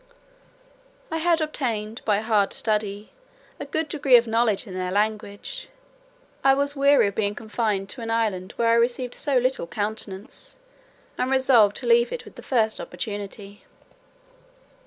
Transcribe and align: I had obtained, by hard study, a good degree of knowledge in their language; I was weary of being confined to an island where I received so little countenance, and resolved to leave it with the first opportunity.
I 1.11 1.17
had 1.17 1.41
obtained, 1.41 2.01
by 2.05 2.21
hard 2.21 2.53
study, 2.53 3.11
a 3.59 3.67
good 3.67 3.87
degree 3.87 4.17
of 4.17 4.25
knowledge 4.25 4.65
in 4.65 4.73
their 4.75 4.89
language; 4.89 5.69
I 6.43 6.55
was 6.55 6.75
weary 6.75 7.09
of 7.09 7.13
being 7.13 7.35
confined 7.35 7.87
to 7.89 8.01
an 8.01 8.09
island 8.09 8.53
where 8.55 8.69
I 8.69 8.73
received 8.81 9.13
so 9.13 9.37
little 9.37 9.67
countenance, 9.67 10.57
and 11.19 11.29
resolved 11.29 11.75
to 11.77 11.85
leave 11.85 12.11
it 12.11 12.25
with 12.25 12.33
the 12.33 12.41
first 12.41 12.79
opportunity. 12.79 13.63